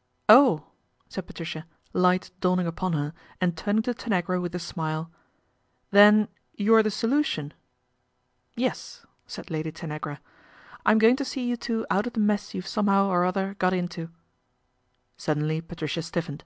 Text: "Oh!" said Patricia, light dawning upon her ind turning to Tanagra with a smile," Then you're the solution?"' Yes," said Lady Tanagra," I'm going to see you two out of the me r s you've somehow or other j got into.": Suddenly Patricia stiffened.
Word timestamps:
"Oh!" 0.28 0.64
said 1.08 1.24
Patricia, 1.28 1.66
light 1.92 2.32
dawning 2.40 2.66
upon 2.66 2.94
her 2.94 3.14
ind 3.40 3.56
turning 3.56 3.82
to 3.82 3.94
Tanagra 3.94 4.40
with 4.40 4.56
a 4.56 4.58
smile," 4.58 5.08
Then 5.92 6.26
you're 6.56 6.82
the 6.82 6.90
solution?"' 6.90 7.54
Yes," 8.56 9.06
said 9.28 9.52
Lady 9.52 9.70
Tanagra," 9.70 10.18
I'm 10.84 10.98
going 10.98 11.14
to 11.14 11.24
see 11.24 11.46
you 11.48 11.56
two 11.56 11.86
out 11.90 12.08
of 12.08 12.14
the 12.14 12.18
me 12.18 12.32
r 12.34 12.34
s 12.34 12.54
you've 12.54 12.66
somehow 12.66 13.06
or 13.06 13.24
other 13.24 13.50
j 13.50 13.56
got 13.60 13.72
into.": 13.72 14.10
Suddenly 15.16 15.60
Patricia 15.60 16.02
stiffened. 16.02 16.42